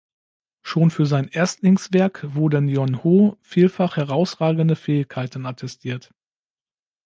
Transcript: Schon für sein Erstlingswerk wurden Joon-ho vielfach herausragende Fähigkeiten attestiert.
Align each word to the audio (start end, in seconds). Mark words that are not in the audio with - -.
Schon 0.63 0.89
für 0.89 1.05
sein 1.05 1.27
Erstlingswerk 1.27 2.25
wurden 2.33 2.67
Joon-ho 2.67 3.37
vielfach 3.43 3.97
herausragende 3.97 4.75
Fähigkeiten 4.75 5.45
attestiert. 5.45 6.11